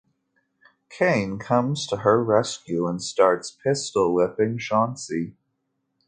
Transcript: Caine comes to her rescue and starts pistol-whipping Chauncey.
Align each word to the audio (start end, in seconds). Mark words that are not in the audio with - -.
Caine 0.89 1.37
comes 1.37 1.85
to 1.85 1.97
her 1.97 2.23
rescue 2.23 2.87
and 2.87 2.99
starts 2.99 3.51
pistol-whipping 3.51 4.57
Chauncey. 4.57 5.35